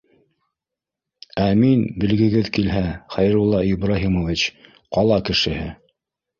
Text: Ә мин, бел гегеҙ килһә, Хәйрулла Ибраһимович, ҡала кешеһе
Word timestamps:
Ә 1.43 1.49
мин, 1.59 1.83
бел 2.05 2.15
гегеҙ 2.23 2.49
килһә, 2.57 2.83
Хәйрулла 3.19 3.63
Ибраһимович, 3.77 4.49
ҡала 4.99 5.23
кешеһе 5.33 5.71